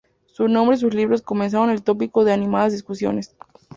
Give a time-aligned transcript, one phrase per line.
[0.25, 3.35] Su nombre y sus libros comenzaron el tópico de animadas discusiones.